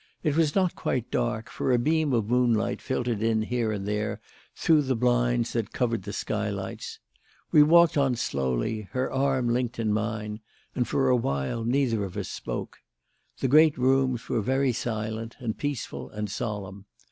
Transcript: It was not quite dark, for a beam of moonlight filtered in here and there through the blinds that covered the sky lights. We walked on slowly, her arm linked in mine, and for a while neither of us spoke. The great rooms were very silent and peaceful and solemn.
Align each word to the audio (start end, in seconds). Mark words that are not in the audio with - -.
It 0.23 0.35
was 0.35 0.55
not 0.55 0.73
quite 0.75 1.11
dark, 1.11 1.47
for 1.47 1.71
a 1.71 1.77
beam 1.77 2.11
of 2.11 2.27
moonlight 2.31 2.81
filtered 2.81 3.21
in 3.21 3.43
here 3.43 3.71
and 3.71 3.87
there 3.87 4.19
through 4.55 4.81
the 4.81 4.95
blinds 4.95 5.53
that 5.53 5.73
covered 5.73 6.01
the 6.01 6.11
sky 6.11 6.49
lights. 6.49 6.97
We 7.51 7.61
walked 7.61 7.99
on 7.99 8.15
slowly, 8.15 8.89
her 8.93 9.11
arm 9.11 9.47
linked 9.47 9.77
in 9.77 9.93
mine, 9.93 10.39
and 10.73 10.87
for 10.87 11.07
a 11.09 11.15
while 11.15 11.63
neither 11.63 12.03
of 12.03 12.17
us 12.17 12.29
spoke. 12.29 12.79
The 13.41 13.47
great 13.47 13.77
rooms 13.77 14.27
were 14.27 14.41
very 14.41 14.73
silent 14.73 15.35
and 15.39 15.55
peaceful 15.55 16.09
and 16.09 16.31
solemn. 16.31 16.85